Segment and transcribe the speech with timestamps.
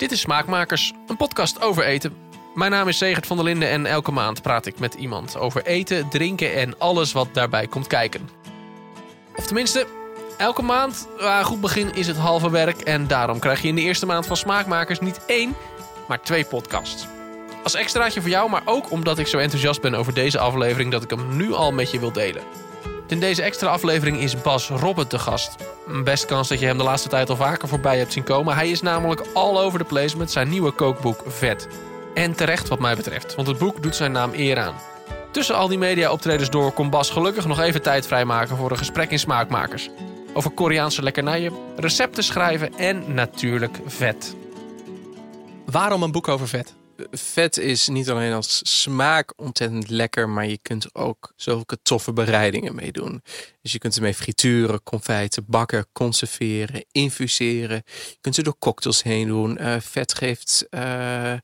[0.00, 2.16] Dit is Smaakmakers, een podcast over eten.
[2.54, 5.66] Mijn naam is Segert van der Linden en elke maand praat ik met iemand over
[5.66, 8.28] eten, drinken en alles wat daarbij komt kijken.
[9.36, 9.86] Of tenminste,
[10.38, 13.80] elke maand, uh, goed begin is het halve werk en daarom krijg je in de
[13.80, 15.56] eerste maand van Smaakmakers niet één,
[16.08, 17.06] maar twee podcasts.
[17.62, 21.02] Als extraatje voor jou, maar ook omdat ik zo enthousiast ben over deze aflevering dat
[21.02, 22.42] ik hem nu al met je wil delen.
[23.10, 25.56] In deze extra aflevering is Bas Robben te gast.
[26.04, 28.54] Best kans dat je hem de laatste tijd al vaker voorbij hebt zien komen.
[28.54, 31.68] Hij is namelijk all over the place met zijn nieuwe kookboek Vet.
[32.14, 34.74] En terecht wat mij betreft, want het boek doet zijn naam eer aan.
[35.30, 39.10] Tussen al die media-optredens door kon Bas gelukkig nog even tijd vrijmaken voor een gesprek
[39.10, 39.90] in Smaakmakers.
[40.34, 44.36] Over Koreaanse lekkernijen, recepten schrijven en natuurlijk vet.
[45.66, 46.79] Waarom een boek over vet?
[47.10, 52.12] Vet is niet alleen als smaak ontzettend lekker, maar je kunt er ook zulke toffe
[52.12, 53.22] bereidingen mee doen.
[53.62, 57.82] Dus je kunt ermee frituren, confijten, bakken, conserveren, infuseren.
[57.86, 59.58] Je kunt ze door cocktails heen doen.
[59.60, 61.34] Uh, vet geeft uh,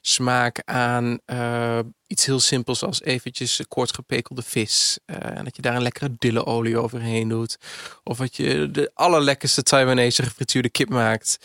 [0.00, 4.98] smaak aan uh, iets heel simpels als eventjes kort gepekelde vis.
[5.06, 7.58] en dat je daar een lekkere dillenolie overheen doet.
[8.04, 11.38] Of dat je de allerlekkerste Taiwanese gefrituurde kip maakt.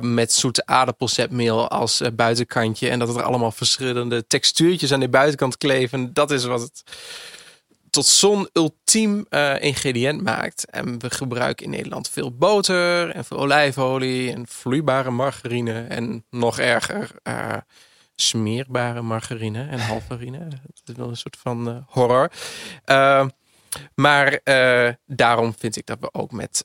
[0.00, 2.88] met zoete aardappelzetmeel als buitenkantje.
[2.88, 6.12] En dat er allemaal verschillende textuurtjes aan de buitenkant kleven.
[6.12, 6.82] Dat is wat het
[7.90, 9.26] tot zo'n ultiem
[9.60, 10.70] ingrediënt maakt.
[10.70, 15.82] En we gebruiken in Nederland veel boter en veel olijfolie en vloeibare margarine.
[15.82, 17.10] En nog erger,
[18.20, 20.48] smeerbare margarine en halfarine.
[20.48, 22.30] Dat is wel een soort van uh, horror.
[23.94, 24.40] maar
[25.06, 26.64] daarom vind ik dat we ook met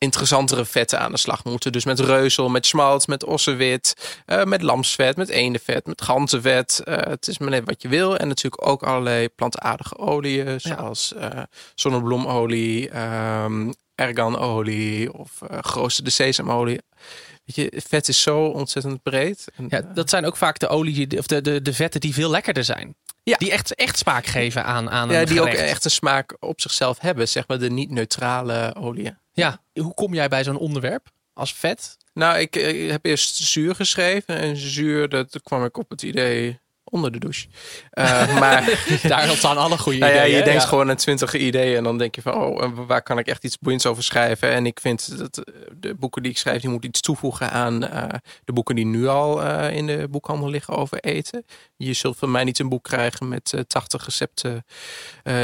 [0.00, 1.72] interessantere vetten aan de slag moeten.
[1.72, 6.82] Dus met reuzel, met smalt, met ossewit, uh, met lamsvet, met eendenvet, met ganzenvet.
[6.84, 8.16] Uh, het is maar net wat je wil.
[8.16, 11.28] En natuurlijk ook allerlei plantaardige oliën, zoals uh,
[11.74, 16.80] zonnebloemolie, um, erganolie of geroosterde sesamolie.
[17.54, 19.44] Weet je, vet is zo ontzettend breed.
[19.54, 22.30] En, ja, dat zijn ook vaak de olie of de, de, de vetten die veel
[22.30, 22.94] lekkerder zijn.
[23.22, 23.36] Ja.
[23.36, 26.60] Die echt, echt smaak geven aan, aan ja, een die ook echt een smaak op
[26.60, 27.28] zichzelf hebben.
[27.28, 29.18] Zeg maar de niet-neutrale oliën.
[29.32, 31.96] Ja, hoe kom jij bij zo'n onderwerp als vet?
[32.14, 34.36] Nou, ik, ik, heb eerst zuur geschreven.
[34.36, 37.46] En zuur, dat kwam ik op het idee onder de douche.
[37.94, 40.30] Uh, maar daar staan alle goede nou ideeën.
[40.30, 43.18] Ja, je denkt gewoon aan twintig ideeën en dan denk je van, oh, waar kan
[43.18, 44.50] ik echt iets boeiends over schrijven?
[44.50, 47.84] En ik vind dat eh, de boeken die ik schrijf, die moeten iets toevoegen aan
[47.84, 48.04] uh,
[48.44, 51.44] de boeken die nu al uh, in de boekhandel liggen over eten.
[51.76, 54.64] Je zult van mij niet een boek krijgen met 80 recepten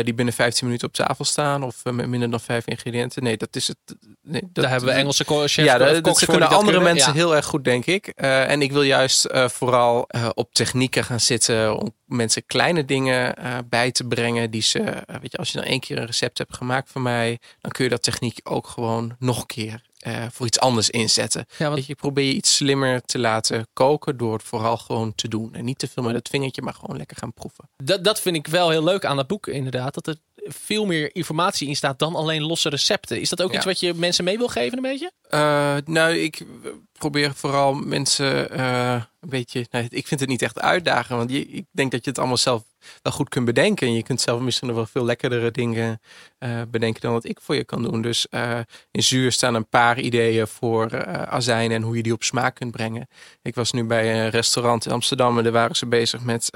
[0.02, 3.22] die binnen 15 minuten op tafel staan of met minder dan vijf ingrediënten.
[3.22, 3.76] Nee, dat is het.
[4.22, 5.54] Nee, dat, Daar hebben we Engelse chefs.
[5.54, 8.06] Ja, dat, dat kunnen andere mensen heel erg goed, denk ik.
[8.16, 11.35] en ik wil juist vooral op technieken gaan zitten
[11.78, 14.50] om mensen kleine dingen uh, bij te brengen.
[14.50, 17.02] Die ze, uh, weet je, als je dan één keer een recept hebt gemaakt van
[17.02, 20.90] mij, dan kun je dat techniek ook gewoon nog een keer uh, voor iets anders
[20.90, 21.46] inzetten.
[21.58, 21.86] Ja, want...
[21.86, 25.54] je, probeer je iets slimmer te laten koken door het vooral gewoon te doen.
[25.54, 27.68] En niet te veel met het vingertje, maar gewoon lekker gaan proeven.
[27.76, 29.94] Dat, dat vind ik wel heel leuk aan dat boek, inderdaad.
[29.94, 33.20] Dat er veel meer informatie in staat dan alleen losse recepten.
[33.20, 35.12] Is dat ook iets wat je mensen mee wil geven, een beetje?
[35.30, 36.46] Uh, nou, ik
[36.98, 39.66] probeer vooral mensen uh, een beetje.
[39.88, 42.62] Ik vind het niet echt uitdagen, want je, ik denk dat je het allemaal zelf
[43.02, 43.86] wel goed kunt bedenken.
[43.86, 46.00] En je kunt zelf misschien nog wel veel lekkerdere dingen
[46.38, 48.02] uh, bedenken dan wat ik voor je kan doen.
[48.02, 48.26] Dus
[48.90, 52.70] in zuur staan een paar ideeën voor azijn en hoe je die op smaak kunt
[52.70, 53.08] brengen.
[53.42, 56.50] Ik was nu bij een restaurant in Amsterdam en daar waren ze bezig met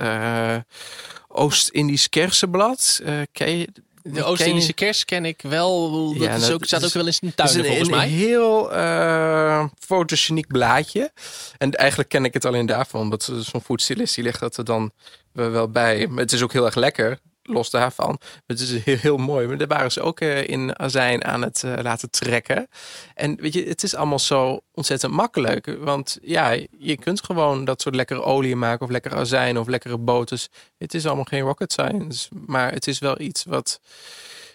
[1.29, 3.01] Oost-Indisch kersenblad.
[3.33, 3.69] Ken je,
[4.03, 5.91] de Oost-Indische kers ken ik wel.
[6.13, 8.05] Dat ja, is ook, staat ook wel eens in de tuin, volgens mij.
[8.05, 11.13] Een heel uh, fotogeniek blaadje.
[11.59, 13.01] En eigenlijk ken ik het alleen daarvan.
[13.01, 14.93] Omdat zo'n foodstylist die legt dat er dan
[15.33, 16.07] wel bij.
[16.07, 17.19] Maar het is ook heel erg lekker
[17.51, 18.19] los daarvan.
[18.47, 19.47] Het is heel, mooi.
[19.47, 22.69] Maar daar waren ze ook uh, in azijn aan het uh, laten trekken.
[23.15, 25.77] En weet je, het is allemaal zo ontzettend makkelijk.
[25.79, 29.99] Want ja, je kunt gewoon dat soort lekkere olie maken of lekkere azijn of lekkere
[29.99, 30.49] boters.
[30.79, 32.29] Het is allemaal geen rocket science.
[32.47, 33.81] Maar het is wel iets wat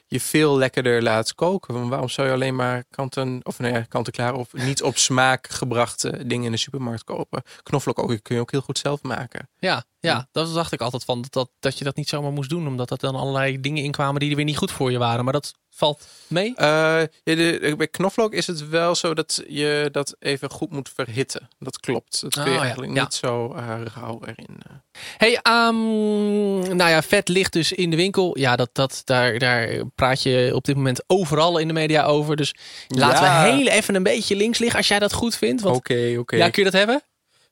[0.08, 1.90] je veel lekkerder laat koken.
[1.90, 6.46] waarom zou je alleen maar kant of nee, kant-en-klaar of niet op smaak gebrachte dingen
[6.46, 7.44] in de supermarkt kopen?
[7.64, 9.50] Knoflook ook, kun je ook heel goed zelf maken.
[9.60, 12.68] Ja, ja, dat dacht ik altijd van dat, dat je dat niet zomaar moest doen,
[12.68, 15.24] omdat er dan allerlei dingen inkwamen die er weer niet goed voor je waren.
[15.24, 16.50] Maar dat valt mee?
[16.50, 20.92] Uh, ja, de, bij knoflook is het wel zo dat je dat even goed moet
[20.96, 21.50] verhitten.
[21.60, 22.22] Dat klopt.
[22.22, 24.60] Dat kun je oh, eigenlijk niet zo uh, rauw erin.
[24.70, 24.74] Uh.
[25.18, 28.38] Hey, um, nou ja, vet ligt dus in de winkel.
[28.38, 32.36] Ja, dat, dat, daar, daar praat je op dit moment overal in de media over.
[32.36, 32.56] Dus
[32.88, 35.66] laten we heel even een beetje links liggen als jij dat goed vindt.
[35.66, 36.20] Oké, oké.
[36.20, 36.40] Okay.
[36.40, 37.02] Ja, kun je dat hebben?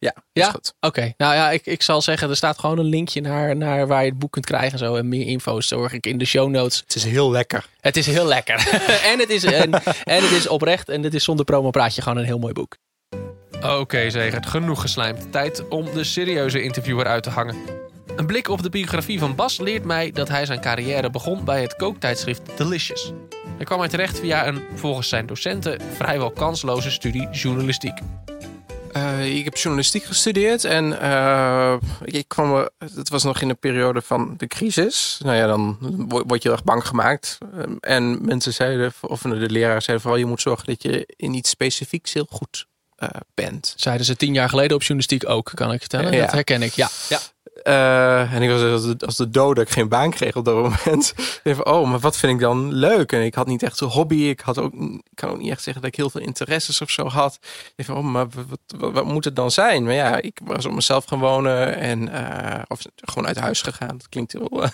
[0.04, 0.56] Ja, ja?
[0.80, 1.14] Oké.
[1.18, 4.10] Nou ja, ik, ik zal zeggen, er staat gewoon een linkje naar, naar waar je
[4.10, 4.96] het boek kunt krijgen en zo.
[4.96, 6.80] En meer info zorg ik in de show notes.
[6.80, 7.66] Het is heel lekker.
[7.80, 8.56] Het is heel lekker.
[9.12, 9.74] en, het is, en,
[10.04, 10.90] en het is oprecht.
[10.90, 12.78] En dit is zonder promo praat je gewoon een heel mooi boek.
[13.62, 15.32] Oké, Zegert, genoeg geslijmd.
[15.32, 17.56] Tijd om de serieuze interviewer uit te hangen.
[18.16, 21.62] Een blik op de biografie van Bas leert mij dat hij zijn carrière begon bij
[21.62, 23.12] het kooktijdschrift Delicious.
[23.56, 28.00] Hij kwam er terecht via een, volgens zijn docenten, vrijwel kansloze studie journalistiek.
[28.98, 34.01] Uh, ik heb journalistiek gestudeerd en uh, ik kwam, het was nog in de periode
[34.01, 35.19] van de crisis.
[35.24, 37.38] Nou ja, dan wo- word je erg bang gemaakt.
[37.57, 41.34] Um, En mensen zeiden, of de leraar zeiden vooral, je moet zorgen dat je in
[41.34, 42.66] iets specifieks heel goed
[43.00, 43.74] uh, bent.
[43.78, 46.12] Zeiden ze tien jaar geleden op journalistiek ook, kan ik vertellen.
[46.12, 46.22] Ja.
[46.22, 46.90] Dat herken ik, ja.
[47.10, 47.19] ja.
[47.63, 50.45] Uh, en ik was als de, als de dood dat ik geen baan kreeg op
[50.45, 51.13] dat moment.
[51.44, 53.12] Van, oh, maar wat vind ik dan leuk?
[53.12, 54.15] En ik had niet echt een hobby.
[54.15, 56.89] Ik, had ook, ik kan ook niet echt zeggen dat ik heel veel interesses of
[56.89, 57.39] zo had.
[57.77, 59.83] Van, oh, maar wat, wat, wat moet het dan zijn?
[59.83, 63.98] Maar ja, ik was op mezelf gaan wonen en uh, of gewoon uit huis gegaan.
[63.98, 64.50] Dat klinkt heel,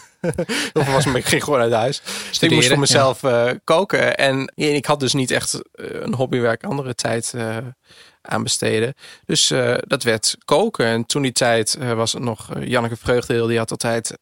[0.73, 2.01] heel was, maar ik ging gewoon uit huis.
[2.29, 3.47] Dus ik moest voor mezelf ja.
[3.47, 4.17] uh, koken.
[4.17, 7.33] En, en ik had dus niet echt een hobby waar ik andere tijd
[8.29, 8.93] aan besteden.
[9.25, 10.85] Dus uh, dat werd koken.
[10.85, 13.47] En toen die tijd uh, was het nog uh, Janneke Vreugdeel.
[13.47, 14.17] Die had altijd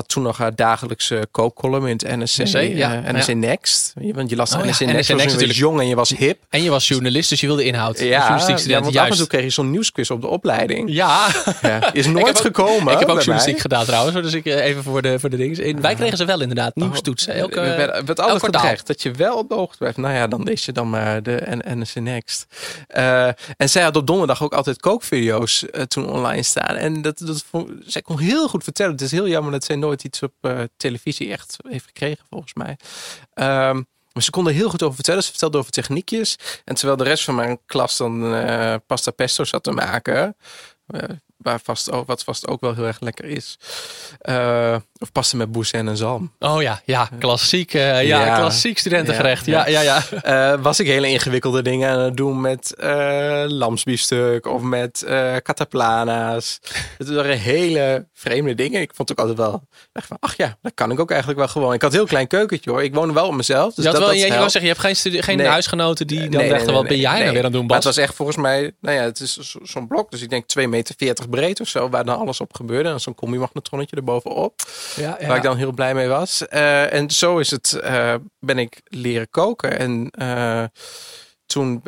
[0.00, 3.34] had toen nog haar dagelijkse kookcolumn in het NSC, NSC, ja, NSC ja.
[3.34, 3.92] Next.
[3.94, 4.86] Want je las oh, NSC ja.
[4.86, 6.38] NSC Next natuurlijk jong en je was hip.
[6.48, 7.98] En je was journalist, dus je wilde inhoud.
[7.98, 10.92] Ja, ja want af en toe kreeg je zo'n nieuwsquiz op de opleiding.
[10.92, 11.28] Ja.
[11.92, 12.92] is nooit ik gekomen.
[12.92, 13.62] Ik heb ook journalistiek mij.
[13.62, 15.80] gedaan trouwens, dus ik even voor de, voor de dingen.
[15.80, 17.34] Wij kregen ze wel inderdaad, nieuwstoetsen.
[17.34, 19.92] Elke, er werd, werd altijd gedreigd dat je wel op de hoogte.
[19.96, 22.46] Nou ja, dan lees je dan maar de NSC Next.
[22.96, 23.26] Uh,
[23.56, 26.76] en zij had op donderdag ook altijd kookvideo's uh, toen online staan.
[26.76, 27.44] En dat, dat
[27.86, 28.92] zij kon heel goed vertellen.
[28.92, 32.54] Het is heel jammer dat zij nooit iets op uh, televisie echt heeft gekregen, volgens
[32.54, 32.76] mij.
[33.68, 35.22] Um, maar ze konden heel goed over vertellen.
[35.22, 36.38] Ze vertelde over techniekjes.
[36.64, 40.36] En terwijl de rest van mijn klas dan uh, pasta pesto zat te maken.
[41.42, 43.58] Waar vast ook, wat vast ook wel heel erg lekker is.
[44.28, 46.32] Uh, of pasta met boezem en zalm.
[46.38, 49.46] Oh ja, ja klassiek, ja, ja, klassiek studentengerecht.
[49.46, 50.02] Ja, ja, ja.
[50.22, 50.52] ja.
[50.54, 55.04] Uh, was ik hele ingewikkelde dingen aan het doen met uh, lamsbiefstuk of met
[55.42, 56.60] cataplana's.
[56.98, 58.80] Het waren hele vreemde dingen.
[58.80, 59.62] Ik vond het ook altijd wel,
[59.92, 61.74] dacht van, ach ja, dat kan ik ook eigenlijk wel gewoon.
[61.74, 62.82] Ik had een heel klein keukentje hoor.
[62.82, 63.74] Ik woonde wel op mezelf.
[63.74, 65.46] Dus je, dat, wel, dat je, je zeggen, je hebt geen, studie, geen nee.
[65.46, 67.68] huisgenoten die dan nee, dachten, nee, wat ben jij nou weer aan het doen, Bas?
[67.68, 70.10] Maar het was echt volgens mij, nou ja, het is zo'n blok.
[70.10, 70.94] Dus ik denk 2,40 meter
[71.30, 72.88] breed of zo, waar dan alles op gebeurde.
[72.88, 74.54] En zo'n combi-magnetronnetje erbovenop.
[74.96, 75.26] Ja, ja.
[75.26, 76.44] Waar ik dan heel blij mee was.
[76.50, 79.78] Uh, en zo is het, uh, ben ik leren koken.
[79.78, 80.64] En uh,
[81.50, 81.82] toen,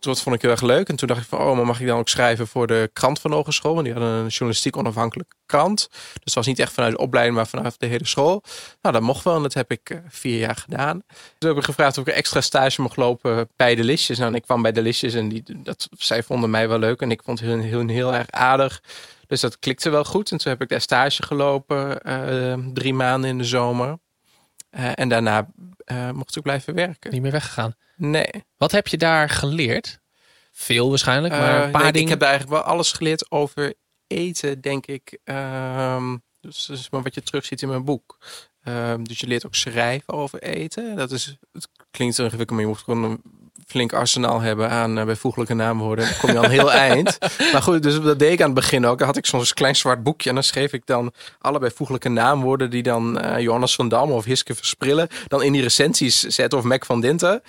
[0.00, 0.88] dat vond ik heel erg leuk.
[0.88, 3.20] En toen dacht ik van, oh, maar mag ik dan ook schrijven voor de krant
[3.20, 3.72] van hogeschool?
[3.72, 5.88] Want die hadden een journalistiek onafhankelijke krant.
[5.90, 8.42] Dus het was niet echt vanuit de opleiding, maar vanuit de hele school.
[8.82, 9.36] Nou, dat mocht wel.
[9.36, 11.02] En dat heb ik uh, vier jaar gedaan.
[11.38, 14.18] Toen heb ik gevraagd of ik een extra stage mocht lopen bij de listjes.
[14.18, 17.00] Nou, en ik kwam bij de listjes en die, dat, zij vonden mij wel leuk.
[17.00, 18.82] En ik vond hun heel, heel erg aardig.
[19.26, 20.30] Dus dat klikte wel goed.
[20.30, 23.98] En toen heb ik daar stage gelopen, uh, drie maanden in de zomer.
[24.78, 25.48] Uh, en daarna
[25.92, 27.12] uh, mocht ik blijven werken.
[27.12, 27.74] Niet meer weggegaan?
[27.96, 28.44] Nee.
[28.56, 30.00] Wat heb je daar geleerd?
[30.52, 32.12] Veel waarschijnlijk, maar een paar nee, dingen.
[32.12, 33.74] Ik heb eigenlijk wel alles geleerd over
[34.06, 35.18] eten, denk ik.
[35.24, 38.18] Um, dus dat is maar wat je terugziet in mijn boek.
[38.64, 40.96] Um, dus je leert ook schrijven over eten.
[40.96, 43.22] Dat is, het klinkt zo ingewikkeld, maar je moet gewoon
[43.66, 46.04] flink arsenaal hebben aan uh, bijvoeglijke naamwoorden.
[46.04, 47.18] Dan kom je al heel eind.
[47.52, 48.98] Maar goed, dus dat deed ik aan het begin ook.
[48.98, 52.70] Dan had ik zo'n klein zwart boekje en dan schreef ik dan alle bijvoeglijke naamwoorden
[52.70, 56.64] die dan uh, Johannes van Dam of Hiske Versprillen dan in die recensies zetten of
[56.64, 57.42] Mac van Dinten.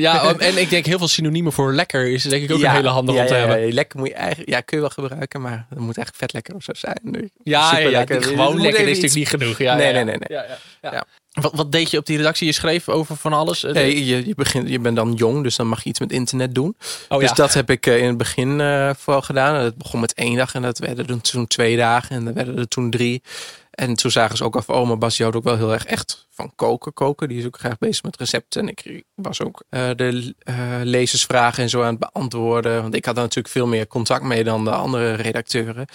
[0.00, 2.76] Ja, en ik denk heel veel synoniemen voor lekker is denk ik ook ja, een
[2.76, 3.66] hele handig ja, om te ja, hebben.
[3.66, 6.32] Ja, lekker moet je eigenlijk, ja, kun je wel gebruiken, maar het moet eigenlijk vet
[6.32, 7.00] lekker of zo zijn.
[7.02, 7.30] Nu.
[7.42, 9.58] Ja, ja, ja, gewoon lekker is natuurlijk niet genoeg.
[9.58, 10.16] Ja, nee, nee, nee.
[10.18, 10.38] nee.
[10.38, 10.44] Ja,
[10.82, 11.04] ja, ja.
[11.40, 12.46] Wat, wat, deed je op die redactie?
[12.46, 13.62] Je schreef over van alles?
[13.62, 16.54] Nee, je, je, begint, je bent dan jong, dus dan mag je iets met internet
[16.54, 16.76] doen.
[17.08, 19.62] Oh, dus dat heb ik uh, in het begin uh, vooral gedaan.
[19.62, 22.68] Dat begon met één dag en dat werden toen twee dagen en dat werden er
[22.68, 23.22] toen drie.
[23.70, 25.84] En toen zagen ze ook af, oh, maar Bas, je houdt ook wel heel erg
[25.84, 26.92] echt van koken.
[26.92, 28.62] Koken, die is ook graag bezig met recepten.
[28.62, 30.34] En ik was ook uh, de
[30.82, 32.82] lezersvragen en zo aan het beantwoorden.
[32.82, 35.86] Want ik had er natuurlijk veel meer contact mee dan de andere redacteuren.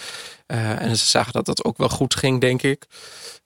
[0.46, 2.86] en ze zagen dat dat ook wel goed ging, denk ik.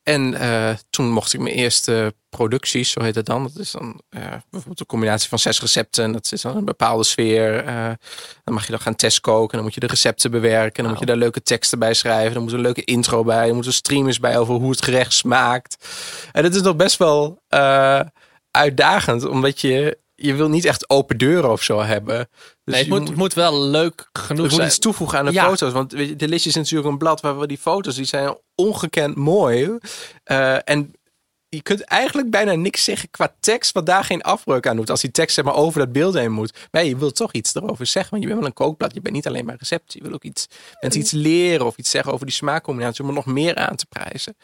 [0.08, 3.42] En uh, toen mocht ik mijn eerste producties, zo heet het dan.
[3.42, 6.04] Dat is dan uh, bijvoorbeeld een combinatie van zes recepten.
[6.04, 7.66] En dat is dan een bepaalde sfeer.
[7.66, 7.90] Uh,
[8.44, 9.54] dan mag je dan gaan testkoken.
[9.54, 10.72] Dan moet je de recepten bewerken.
[10.72, 10.90] Dan wow.
[10.90, 12.32] moet je daar leuke teksten bij schrijven.
[12.32, 13.48] Dan moet er een leuke intro bij.
[13.48, 15.86] Er moeten streamers bij over hoe het gerecht smaakt.
[16.32, 17.42] En dat is nog best wel
[18.50, 19.26] uitdagend.
[19.26, 22.28] Omdat je je wil niet echt open deuren of zo hebben.
[22.64, 24.60] Dus nee, het moet, moet, moet wel leuk genoeg je zijn.
[24.60, 25.44] moet iets toevoegen aan de ja.
[25.44, 25.72] foto's.
[25.72, 29.78] Want de listje is natuurlijk een blad waar we die foto's, die zijn ongekend mooi.
[30.24, 30.92] Uh, en
[31.48, 34.90] je kunt eigenlijk bijna niks zeggen qua tekst wat daar geen afbreuk aan doet.
[34.90, 36.68] Als die tekst zeg maar over dat beeld heen moet.
[36.70, 38.10] Maar je wilt toch iets erover zeggen.
[38.10, 38.94] Want je bent wel een kookblad.
[38.94, 39.92] Je bent niet alleen maar recept.
[39.92, 40.46] Je wil ook iets,
[40.80, 43.02] mensen iets leren of iets zeggen over die smaakcombinatie.
[43.02, 44.36] Om er nog meer aan te prijzen.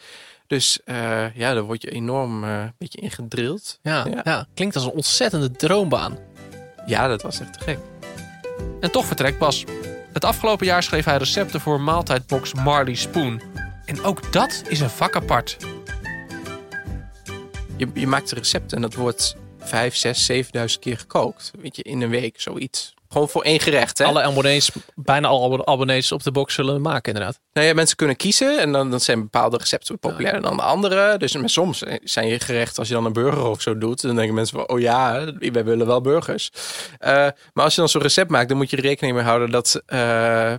[0.47, 3.79] Dus uh, ja, daar word je enorm uh, een beetje in gedrild.
[3.81, 4.21] Ja, ja.
[4.23, 6.17] ja, klinkt als een ontzettende droombaan.
[6.85, 7.79] Ja, dat was echt te gek.
[8.79, 9.63] En toch vertrekt Bas.
[10.13, 13.41] Het afgelopen jaar schreef hij recepten voor maaltijdbox Marley Spoon.
[13.85, 15.57] En ook dat is een vak apart.
[17.77, 21.51] Je, je maakt een recept en dat wordt 5, 6, 7000 keer gekookt.
[21.59, 22.94] Weet je, in een week, zoiets.
[23.15, 24.05] Gewoon voor één gerecht, hè?
[24.05, 27.39] Alle abonnees, bijna alle abonnees op de box zullen maken inderdaad.
[27.53, 31.17] Nou ja, mensen kunnen kiezen en dan, dan zijn bepaalde recepten populairder dan de andere.
[31.17, 34.15] Dus maar soms zijn je gerechten, als je dan een burger of zo doet, dan
[34.15, 36.49] denken mensen van, oh ja, wij willen wel burgers.
[36.53, 37.09] Uh,
[37.53, 39.81] maar als je dan zo'n recept maakt, dan moet je er rekening mee houden dat
[39.87, 39.99] uh,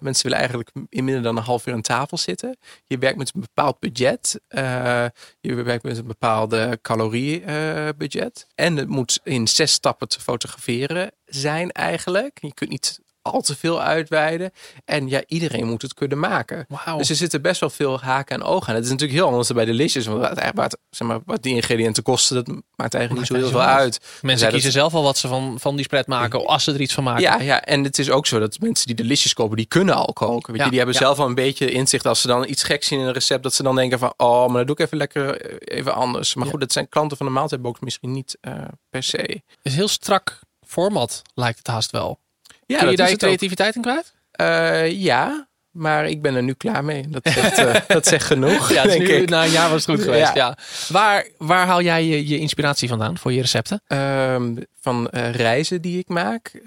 [0.00, 2.56] mensen willen eigenlijk in minder dan een half uur aan tafel zitten.
[2.86, 4.40] Je werkt met een bepaald budget.
[4.48, 5.04] Uh,
[5.40, 8.46] je werkt met een bepaalde caloriebudget.
[8.54, 12.38] en het moet in zes stappen te fotograferen zijn eigenlijk.
[12.40, 13.00] Je kunt niet
[13.32, 14.50] al te veel uitweiden.
[14.84, 16.66] En ja, iedereen moet het kunnen maken.
[16.68, 16.98] Wow.
[16.98, 18.74] Dus er zitten best wel veel haken en ogen aan.
[18.74, 20.06] Het is natuurlijk heel anders dan bij de listjes.
[20.06, 23.68] Want wat, zeg maar, wat die ingrediënten kosten, dat maakt eigenlijk niet zo heel veel
[23.68, 24.00] uit.
[24.22, 26.94] Mensen kiezen zelf al wat ze van, van die spread maken, als ze er iets
[26.94, 27.22] van maken.
[27.22, 29.94] Ja, ja, en het is ook zo dat mensen die de listjes kopen, die kunnen
[29.94, 30.52] al koken.
[30.52, 33.00] Weet je, die hebben zelf al een beetje inzicht als ze dan iets geks zien
[33.00, 35.40] in een recept, dat ze dan denken van, oh, maar dat doe ik even lekker
[35.40, 36.34] eh, even anders.
[36.34, 38.52] Maar goed, dat zijn klanten van de maaltijdbox misschien niet uh,
[38.90, 39.16] per se.
[39.16, 42.18] Het is heel strak format, lijkt het haast wel.
[42.66, 44.14] Ja, Kun je daar je creativiteit in kwijt?
[44.40, 47.08] Uh, ja, maar ik ben er nu klaar mee.
[47.08, 48.72] Dat zegt, uh, dat zegt genoeg.
[48.72, 49.28] Ja, denk nu, ik.
[49.28, 50.34] na een jaar was het goed geweest.
[50.34, 50.58] Ja.
[50.88, 53.82] Waar, waar haal jij je, je inspiratie vandaan voor je recepten?
[53.86, 56.60] Um, van uh, reizen die ik maak.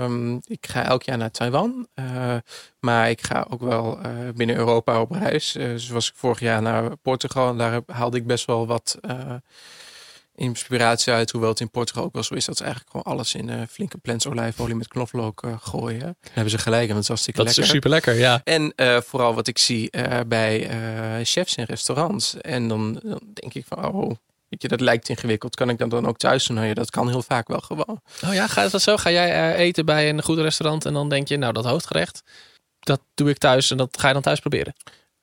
[0.00, 1.88] Um, ik ga elk jaar naar Taiwan.
[2.80, 3.98] maar ik ga ook wel
[4.34, 5.56] binnen Europa op reis.
[5.76, 7.48] zoals ik vorig jaar naar Portugal.
[7.48, 8.98] En daar haalde ik best wel wat
[10.36, 11.30] inspiratie uit.
[11.30, 13.60] Hoewel het in Portugal ook wel zo is dat ze eigenlijk gewoon alles in uh,
[13.70, 15.98] flinke plants olijfolie met knoflook uh, gooien.
[15.98, 17.64] Dan hebben ze gelijk en dat is hartstikke dat lekker.
[17.64, 18.40] Dat is super lekker, ja.
[18.44, 19.90] En uh, vooral wat ik zie
[20.26, 20.68] bij
[21.22, 22.40] chefs in restaurants.
[22.40, 24.10] En dan, dan, denk ik van, oh,
[24.48, 25.54] weet je, dat lijkt ingewikkeld.
[25.54, 26.56] Kan ik dat dan ook thuis doen?
[26.56, 28.00] Nou ja, dat kan heel vaak wel gewoon.
[28.24, 28.96] Oh ja, gaat dat zo?
[28.96, 32.22] Ga jij eten bij een goed restaurant en dan denk je, nou dat hoofdgerecht,
[32.80, 34.74] dat doe ik thuis en dat ga je dan thuis proberen?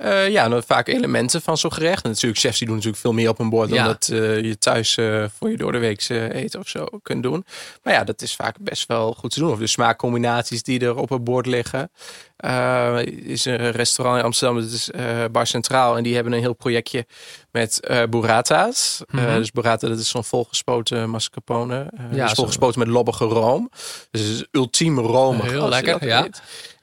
[0.03, 2.03] Uh, ja, nou, vaak elementen van zo'n gerecht.
[2.03, 4.57] En natuurlijk, chefs die doen natuurlijk veel meer op een bord dan dat uh, je
[4.57, 7.45] thuis uh, voor je door de week eten of zo kunt doen.
[7.83, 9.51] Maar ja, dat is vaak best wel goed te doen.
[9.51, 11.91] Of de smaakcombinaties die er op het bord liggen.
[13.05, 14.89] is een restaurant in Amsterdam, dat is
[15.31, 15.97] Bar Centraal.
[15.97, 17.05] En die hebben een heel projectje
[17.51, 17.79] met
[18.09, 19.01] burrata's.
[19.07, 19.37] Mm -hmm.
[19.37, 21.87] dus burrata, dat is zo'n volgespoten mascarpone.
[22.11, 23.69] ja, dus volgespoten met lobbige room.
[24.11, 25.49] Dus het is ultiem romig.
[25.49, 26.27] Heel lekker, ja.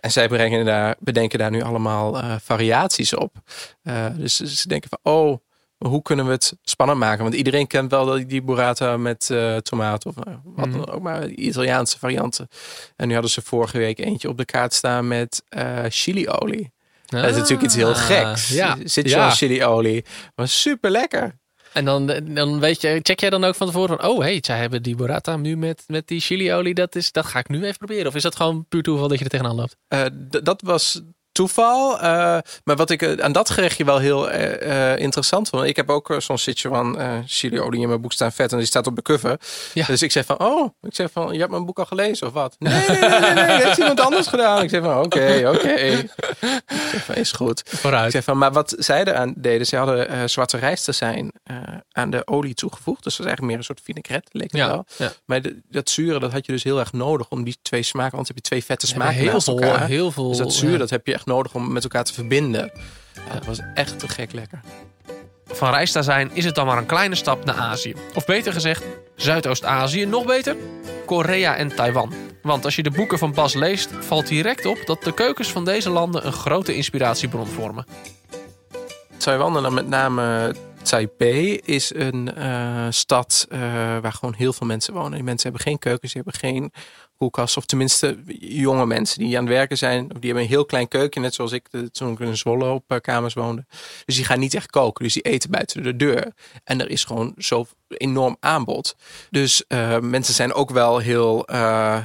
[0.01, 3.37] En zij brengen daar, bedenken daar nu allemaal uh, variaties op.
[3.83, 5.39] Uh, dus ze denken van, oh,
[5.79, 7.23] hoe kunnen we het spannend maken?
[7.23, 10.15] Want iedereen kent wel die burrata met uh, tomaat of
[10.45, 10.73] wat mm.
[10.73, 12.49] dan ook, maar Italiaanse varianten.
[12.97, 15.43] En nu hadden ze vorige week eentje op de kaart staan met
[15.89, 16.73] chiliolie.
[17.07, 18.49] Ah, dat is natuurlijk iets heel geks.
[18.49, 18.77] Ja.
[18.85, 19.31] Zit je ja.
[19.31, 20.05] chiliolie.
[20.35, 21.39] Maar super lekker.
[21.73, 24.83] En dan, dan weet je, check jij dan ook van tevoren oh hey, zij hebben
[24.83, 28.07] die burrata nu met, met die chiliolie, dat, is, dat ga ik nu even proberen.
[28.07, 29.77] Of is dat gewoon puur toeval dat je er tegenaan loopt?
[29.89, 30.05] Uh,
[30.43, 31.03] dat was
[31.41, 31.95] toeval.
[31.95, 32.01] Uh,
[32.65, 35.65] maar wat ik uh, aan dat gerechtje wel heel uh, interessant vond.
[35.65, 38.53] Ik heb ook zo'n Sichuan chili olie in mijn boek staan vet.
[38.53, 39.41] En die staat op de cover.
[39.75, 39.87] Ja.
[39.87, 42.33] Dus ik zeg van, oh, ik zeg van, je hebt mijn boek al gelezen of
[42.33, 42.57] wat?
[42.59, 44.63] Nee, nee, nee, nee, nee, heeft iemand anders gedaan.
[44.63, 46.09] Ik zeg van, oké, oké.
[47.15, 47.63] Is goed.
[47.67, 48.05] Vooruit.
[48.05, 51.33] Ik zeg van, maar wat zij eraan deden, ze hadden zwarte rijst te zijn
[51.93, 53.03] aan de olie toegevoegd.
[53.03, 54.67] Dus dat is eigenlijk meer een soort vinaigrette, leek het ja.
[54.69, 54.85] wel.
[54.97, 55.13] Ja.
[55.25, 58.15] Maar de, dat zure, dat had je dus heel erg nodig om die twee smaken.
[58.15, 59.87] Want heb je twee vette smaken heel veel, elkaar.
[59.87, 60.29] heel veel.
[60.29, 62.71] Dus dat zuur, dat heb je echt nodig om met elkaar te verbinden.
[63.15, 64.61] Ja, dat was echt te gek lekker.
[65.47, 67.95] Van rijst zijn is het dan maar een kleine stap naar Azië.
[68.15, 68.85] Of beter gezegd,
[69.17, 70.07] Zuidoost-Azië.
[70.07, 70.57] Nog beter,
[71.07, 72.13] Korea en Taiwan.
[72.43, 75.65] Want als je de boeken van Bas leest, valt direct op dat de keukens van
[75.65, 77.87] deze landen een grote inspiratiebron vormen.
[79.17, 83.59] Taiwan en dan met name Taipei is een uh, stad uh,
[83.99, 85.13] waar gewoon heel veel mensen wonen.
[85.13, 86.73] Die mensen hebben geen keukens, die hebben geen
[87.17, 87.57] koelkast.
[87.57, 90.09] Of tenminste jonge mensen die aan het werken zijn.
[90.09, 92.99] Die hebben een heel klein keuken, net zoals ik toen ik in Zwolle op uh,
[92.99, 93.67] kamers woonde.
[94.05, 96.33] Dus die gaan niet echt koken, dus die eten buiten de deur.
[96.65, 98.97] En er is gewoon zo enorm aanbod.
[99.31, 99.65] Dus
[100.01, 101.49] mensen zijn ook wel heel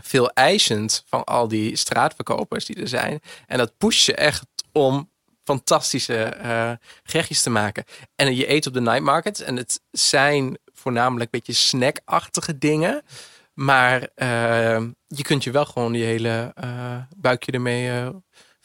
[0.02, 3.20] veel eisend van al die straatverkopers die er zijn.
[3.48, 5.10] En dat pusht je echt om
[5.46, 6.72] fantastische uh,
[7.04, 7.84] gerechtjes te maken.
[8.16, 9.42] En je eet op de night market.
[9.42, 13.04] En het zijn voornamelijk een beetje snackachtige dingen.
[13.54, 18.12] Maar uh, je kunt je wel gewoon die hele uh, buikje ermee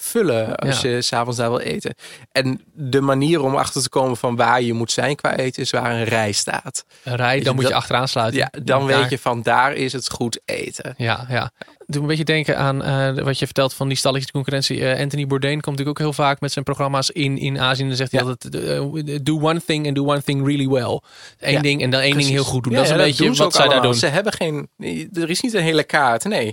[0.01, 0.91] vullen als ja.
[0.91, 1.95] je s'avonds daar wil eten.
[2.33, 5.71] En de manier om achter te komen van waar je moet zijn qua eten is
[5.71, 6.85] waar een rij staat.
[7.05, 8.39] Een rij, dan moet je achteraan sluiten.
[8.39, 10.95] Ja, dan weet je van daar is het goed eten.
[10.97, 11.51] Ja, ja.
[11.90, 14.87] Doe een beetje denken aan eh, wat je vertelt van die stalletjes concurrentie.
[14.87, 17.82] Eh, Anthony Bourdain komt natuurlijk ook heel vaak met zijn programma's in, in Azië.
[17.82, 18.26] En dan zegt hij Ja.
[18.26, 21.00] altijd, eh, do one thing and do one thing really well.
[21.38, 22.73] Eén Ja, ding en dan één ding heel goed doen.
[22.73, 23.94] Ja, dat is een beetje wat zij daar doen.
[23.94, 24.68] Ze hebben geen.
[25.12, 26.25] Er is niet een hele kaart.
[26.25, 26.47] Nee.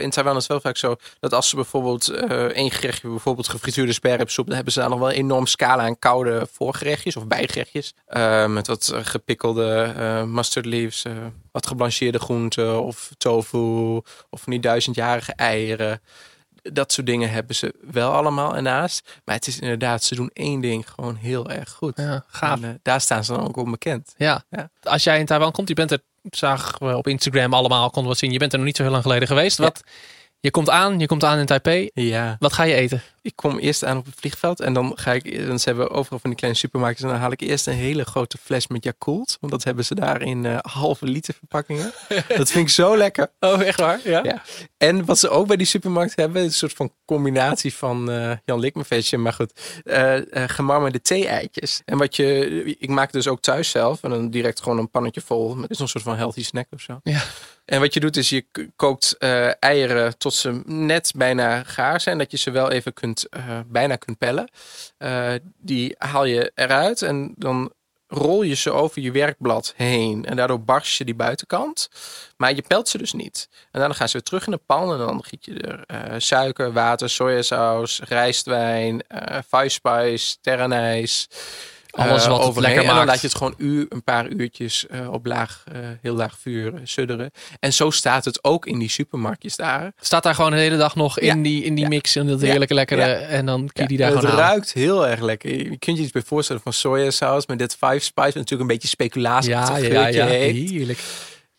[0.00, 2.08] In Taiwan is het wel vaak zo dat als ze bijvoorbeeld
[2.52, 5.98] één gerechtje, bijvoorbeeld gefrituurde sperripsoep, dan hebben ze daar nog wel een enorm scala aan
[5.98, 7.94] koude voorgerechtjes of bijgerechtjes.
[8.48, 9.92] Met wat gepikkelde
[10.26, 11.04] mustard leaves,
[11.52, 13.58] wat geblancheerde groenten of tofu
[14.30, 16.00] of van die duizendjarige eieren.
[16.62, 19.20] Dat soort dingen hebben ze wel allemaal ernaast.
[19.24, 21.92] Maar het is inderdaad, ze doen één ding gewoon heel erg goed.
[21.96, 22.62] Ja, gaaf.
[22.62, 24.14] En, eh, daar staan ze dan ook onbekend.
[24.16, 24.44] Ja.
[24.50, 24.70] Ja.
[24.82, 28.08] Als jij in Taiwan komt, je bent er, zagen we op Instagram allemaal, konden we
[28.08, 28.32] wat zien.
[28.32, 29.58] Je bent er nog niet zo heel lang geleden geweest.
[29.58, 29.64] Ja.
[29.64, 29.82] Wat,
[30.40, 31.90] je komt aan, je komt aan in Taipei.
[31.94, 32.36] Ja.
[32.38, 33.02] Wat ga je eten?
[33.22, 35.24] Ik kom eerst aan op het vliegveld en dan ga ik,
[35.58, 38.38] ze hebben overal van die kleine supermarkten, en dan haal ik eerst een hele grote
[38.38, 41.92] fles met Yakult, want dat hebben ze daar in eh, halve liter verpakkingen.
[42.36, 43.30] Dat vind ik zo lekker.
[43.40, 44.00] Oh, echt waar?
[44.04, 44.20] Ja.
[44.24, 44.42] Ja.
[44.76, 48.60] En wat ze ook bij die supermarkt hebben, een soort van combinatie van eh, Jan
[48.60, 51.82] Likmevetje, maar goed, eh, gemarmerde thee-eitjes.
[51.84, 55.20] En wat je, ik maak dus ook thuis zelf en dan direct gewoon een pannetje
[55.20, 55.56] vol.
[55.60, 57.00] Het is een soort van healthy snack of zo.
[57.02, 57.22] Ja.
[57.64, 58.44] En wat je doet is je
[58.76, 59.16] kookt
[59.58, 62.18] eieren tot ze net bijna gaar zijn.
[62.18, 64.50] Dat je ze wel even kunt, eh, bijna kunt pellen.
[64.98, 67.72] Eh, die haal je eruit en dan
[68.06, 70.24] rol je ze over je werkblad heen.
[70.24, 71.88] En daardoor barst je die buitenkant.
[72.36, 73.48] Maar je pelt ze dus niet.
[73.70, 74.92] En dan gaan ze weer terug in de pan.
[74.92, 79.04] En dan giet je er eh, suiker, water, sojasaus, rijstwijn,
[79.48, 81.28] five spice, terranijs.
[81.92, 82.70] Alles eh, wat het overheen.
[82.74, 85.78] lekker En dan laat je het gewoon uur, een paar uurtjes eh, op laag, eh,
[86.00, 87.30] heel laag vuur sudderen.
[87.60, 89.92] En zo staat het ook in die supermarktjes daar.
[90.00, 91.88] Staat daar gewoon de hele dag nog in die, in die Ja.
[91.90, 92.46] mix en dat Ja.
[92.46, 93.02] heerlijke lekkere.
[93.12, 94.48] En dan kun je die daar het gewoon halen.
[94.48, 95.50] ruikt heel erg lekker.
[95.56, 97.46] Je kunt je iets bij voorstellen van sojasaus.
[97.46, 99.50] Maar dit five spice natuurlijk een beetje speculatie.
[99.50, 100.98] Ja, ja, het ja, heerlijk.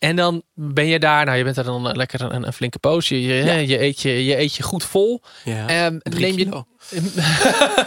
[0.04, 3.10] En dan ben je daar, nou je bent er dan lekker een, een flinke poos.
[3.10, 3.54] Je, je, Ja.
[3.54, 5.22] je, eet je, je eet je goed vol.
[5.44, 5.68] Ja.
[5.68, 6.44] Ehm, Drie neem je...
[6.44, 6.66] kilo.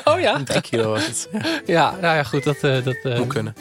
[0.14, 0.42] oh ja?
[0.44, 1.28] Drie kilo was het.
[1.32, 2.44] Ja, Ja, nou ja, goed.
[2.44, 3.56] Dat, eh, dat, eh, moet kunnen.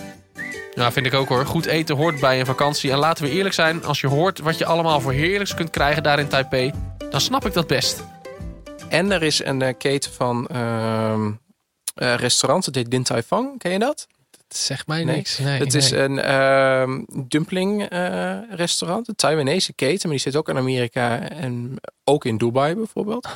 [0.76, 1.46] Nou, vind ik ook hoor.
[1.46, 2.92] Goed eten hoort bij een vakantie.
[2.92, 6.04] En laten we eerlijk zijn, als je hoort wat je allemaal voor heerlijks kunt krijgen
[6.04, 6.72] daar in Taipei,
[7.10, 8.04] dan snap ik dat best.
[8.90, 11.32] En er is een eh, keten van ehm
[11.96, 12.66] eh, restaurants.
[12.66, 13.60] Het heet Din Tai Fung.
[13.60, 14.08] Ken je dat?
[14.48, 15.16] Zeg mij Nee.
[15.16, 15.38] niks.
[15.38, 19.08] Nee, het is een ehm, dumpling eh, restaurant.
[19.08, 20.02] Een Taiwanese keten.
[20.10, 21.30] Maar die zit ook in Amerika.
[21.30, 23.28] En ook in Dubai bijvoorbeeld.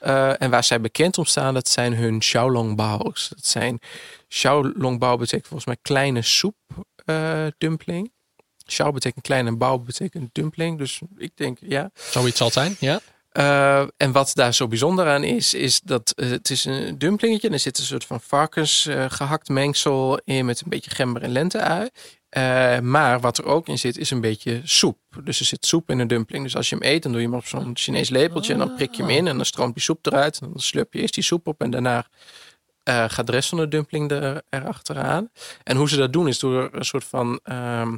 [0.00, 3.28] Eh, en waar zij bekend om staan, dat zijn hun xiaolongbao's.
[3.28, 3.78] Dat zijn
[4.28, 6.56] xiaolongbao betekent volgens mij kleine soep
[7.04, 8.12] eh, dumpling.
[8.64, 10.78] Xiao betekent klein en bao betekent dumpling.
[10.78, 11.90] Dus ik denk, ja.
[11.94, 13.00] Zoiets zal zijn, ja.
[13.36, 17.48] Eh, en wat daar zo bijzonder aan is, is dat eh, het is een dumplingetje.
[17.48, 21.30] En er zit een soort van varkens eh, mengsel in met een beetje gember en
[21.30, 21.88] lenteui.
[22.28, 24.98] Eh, maar wat er ook in zit, is een beetje soep.
[25.24, 26.44] Dus er zit soep in een dumpling.
[26.44, 28.52] Dus als je hem eet, dan doe je hem op zo'n Chinees lepeltje.
[28.52, 30.38] En dan prik je hem in en dan stroomt die soep eruit.
[30.40, 32.06] En dan slurp je eerst die soep op en daarna
[32.84, 35.30] gaat de rest van de dumpling er, erachteraan.
[35.62, 37.96] En hoe ze dat doen, is door een soort van ehm,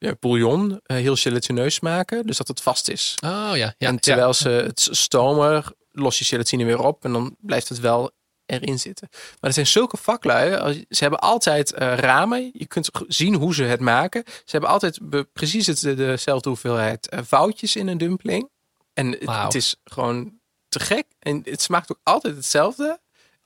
[0.00, 2.26] ja, bouillon eh, heel gelatineus maken.
[2.26, 3.14] Dus dat het vast is.
[3.24, 3.74] Oh ja.
[3.78, 4.32] ja en terwijl ja.
[4.32, 8.10] ze het stomen, los je gelatine weer op en dan blijft het wel
[8.46, 9.08] erin zitten.
[9.10, 10.74] Maar er zijn zulke vaklui.
[10.88, 12.50] Ze hebben altijd eh, ramen.
[12.52, 14.22] Je kunt zien hoe ze het maken.
[14.26, 14.98] Ze hebben altijd
[15.32, 18.50] precies het, de- dezelfde hoeveelheid eh, foutjes in een dumpling.
[18.92, 21.06] En het is gewoon te gek.
[21.18, 23.00] En het smaakt ook altijd hetzelfde.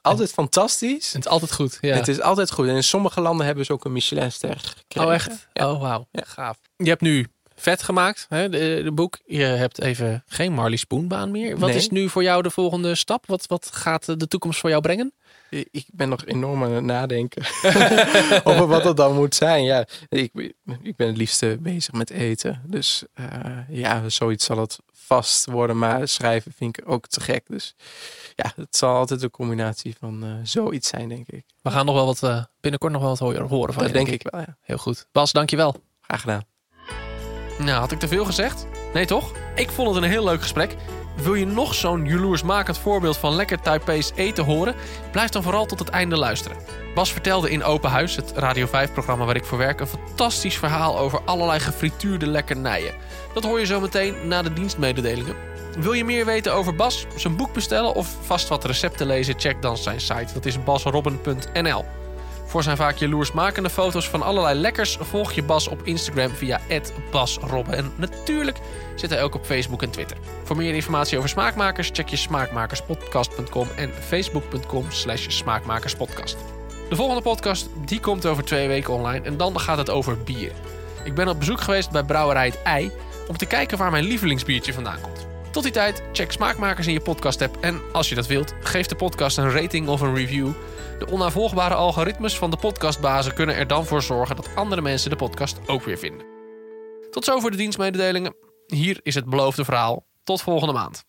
[0.05, 1.12] Altijd fantastisch.
[1.12, 1.79] Het is altijd goed.
[1.81, 1.95] Ja.
[1.95, 2.69] Het is altijd goed.
[2.69, 5.09] En in sommige landen hebben ze ook een Michelinster gekregen.
[5.09, 5.49] Oh, echt?
[5.53, 5.71] Ja.
[5.71, 6.09] Oh, wauw.
[6.11, 6.23] Ja.
[6.27, 6.59] Gaaf.
[6.77, 9.19] Je hebt nu vet gemaakt, hè, de, de boek.
[9.25, 11.59] Je hebt even geen Marley Spoonbaan meer.
[11.59, 11.79] Wat Nee.
[11.79, 13.27] is nu voor jou de volgende stap?
[13.27, 15.14] Wat, wat gaat de toekomst voor jou brengen?
[15.71, 17.45] Ik ben nog enorm aan het nadenken
[18.51, 19.64] over wat dat dan moet zijn.
[19.64, 22.62] Ja, ik, ik ben het liefste bezig met eten.
[22.67, 23.27] Dus eh,
[23.69, 25.79] ja, zoiets zal het vast worden.
[25.79, 27.47] Maar schrijven vind ik ook te gek.
[27.47, 27.75] Dus
[28.35, 31.45] ja, het zal altijd een combinatie van eh, zoiets zijn, denk ik.
[31.62, 33.99] We gaan nog wel wat, eh, binnenkort nog wel wat horen horen van Dat je,
[33.99, 34.57] denk ik wel, ja.
[34.61, 35.07] Heel goed.
[35.12, 35.75] Bas, dankjewel.
[36.01, 36.43] Graag gedaan.
[37.59, 38.67] Nou, had ik te veel gezegd?
[38.93, 39.33] Nee toch?
[39.55, 40.77] Ik vond het een heel leuk gesprek.
[41.14, 44.74] Wil je nog zo'n jaloersmakend voorbeeld van lekker Taipees eten horen?
[45.12, 46.57] Blijf dan vooral tot het einde luisteren.
[46.94, 49.81] Bas vertelde in Open Huis, het Radio 5-programma waar ik voor werk...
[49.81, 52.94] een fantastisch verhaal over allerlei gefrituurde lekkernijen.
[53.35, 55.37] Dat hoor je zo meteen na de dienstmededelingen.
[55.79, 57.94] Wil je meer weten over Bas, zijn boek bestellen...
[57.94, 59.35] of vast wat recepten lezen?
[59.38, 60.35] Check dan zijn site.
[60.35, 61.85] Dat is basrobben.nl.
[62.55, 64.97] Voor zijn vaak jaloersmakende foto's van allerlei lekkers...
[65.01, 66.61] volg je Bas op Instagram via
[67.11, 67.75] @basrobben.
[67.77, 68.59] En natuurlijk
[68.95, 70.17] zit hij ook op Facebook en Twitter.
[70.45, 71.90] Voor meer informatie over smaakmakers...
[71.93, 76.37] check je smaakmakerspodcast.com en facebook.com slash smaakmakerspodcast.
[76.88, 79.25] De volgende podcast die komt over twee weken online...
[79.25, 80.53] en dan gaat het over bier.
[81.05, 82.90] Ik ben op bezoek geweest bij Brouwerij Het Ei...
[83.29, 85.27] om te kijken waar mijn lievelingsbiertje vandaan komt.
[85.51, 87.57] Tot die tijd, check Smaakmakers in je podcast-app.
[87.61, 90.49] En als je dat wilt, geef de podcast een rating of een review.
[90.99, 95.17] De onnavolgbare algoritmes van de podcastbazen kunnen er dan voor zorgen dat andere mensen de
[95.17, 96.27] podcast ook weer vinden.
[97.11, 98.35] Tot zover de dienstmededelingen.
[98.67, 100.07] Hier is het beloofde verhaal.
[100.25, 101.05] Tot volgende maand.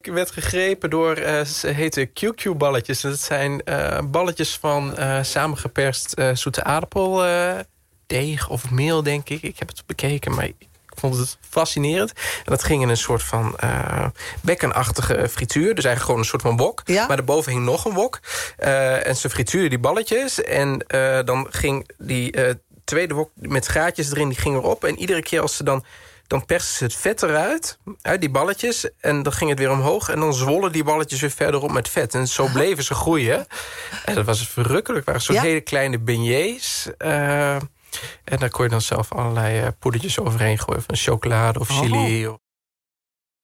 [0.00, 3.00] Ik werd gegrepen door, eh, ze heten QQ-balletjes.
[3.00, 9.42] Dat zijn eh, balletjes van eh, samengeperst zoete aardappeldeeg of meel, denk ik.
[9.42, 10.50] Ik heb het bekeken, maar
[10.98, 12.12] vond het fascinerend.
[12.12, 14.06] En dat ging in een soort van eh
[14.40, 15.74] bekkenachtige frituur.
[15.74, 16.82] Dus eigenlijk gewoon een soort van wok.
[16.84, 17.06] Ja.
[17.06, 18.20] Maar daarboven hing nog een wok.
[18.56, 20.42] Eh, en ze frituurden die balletjes.
[20.42, 22.34] En eh, dan ging die
[22.84, 24.84] tweede wok met gaatjes erin, die ging erop.
[24.84, 25.84] En iedere keer als ze dan...
[26.26, 28.88] Dan persten ze het vet eruit, uit die balletjes.
[29.00, 30.08] En dan ging het weer omhoog.
[30.08, 32.14] En dan zwollen die balletjes weer verder op met vet.
[32.14, 33.46] En zo bleven ze groeien.
[34.04, 34.96] En dat was verrukkelijk.
[34.96, 35.42] Het waren zo'n Ja.
[35.42, 36.88] hele kleine beignets.
[38.24, 40.82] En daar kon je dan zelf allerlei eh, poedertjes overheen gooien.
[40.82, 42.36] Van chocolade of chili.